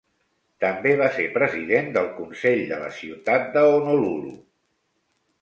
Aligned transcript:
També 0.63 0.93
va 1.01 1.09
ser 1.17 1.25
president 1.35 1.91
del 1.97 2.09
Consell 2.15 2.65
de 2.73 2.81
la 2.85 2.89
Ciutat 3.01 3.47
de 3.59 3.65
Honolulu. 3.77 4.35